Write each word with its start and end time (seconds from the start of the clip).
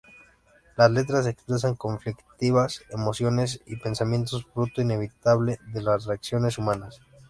Las 0.77 0.89
letras 0.89 1.27
expresan 1.27 1.75
conflictivas 1.75 2.81
emociones 2.89 3.61
y 3.67 3.75
pensamientos, 3.75 4.47
fruto 4.51 4.81
inevitable 4.81 5.59
de 5.71 5.83
las 5.83 6.05
relaciones 6.05 6.57
humanas. 6.57 7.01